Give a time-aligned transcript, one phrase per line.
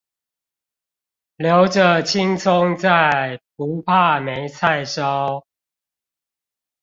[1.35, 5.43] 留著青蔥在，不怕沒菜燒